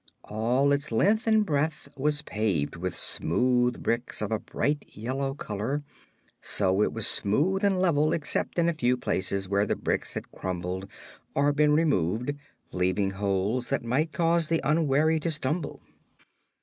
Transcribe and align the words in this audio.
All 0.23 0.71
its 0.71 0.91
length 0.91 1.27
and 1.27 1.45
breadth 1.45 1.87
was 1.95 2.23
paved 2.23 2.75
with 2.75 2.95
smooth 2.95 3.83
bricks 3.83 4.19
of 4.19 4.31
a 4.31 4.39
bright 4.39 4.83
yellow 4.97 5.35
color, 5.35 5.83
so 6.41 6.81
it 6.81 6.91
was 6.91 7.05
smooth 7.05 7.63
and 7.63 7.79
level 7.79 8.11
except 8.11 8.57
in 8.57 8.67
a 8.67 8.73
few 8.73 8.97
places 8.97 9.47
where 9.47 9.67
the 9.67 9.75
bricks 9.75 10.15
had 10.15 10.31
crumbled 10.31 10.89
or 11.35 11.53
been 11.53 11.73
removed, 11.75 12.33
leaving 12.71 13.11
holes 13.11 13.69
that 13.69 13.83
might 13.83 14.11
cause 14.11 14.49
the 14.49 14.59
unwary 14.67 15.19
to 15.19 15.29
stumble. 15.29 15.83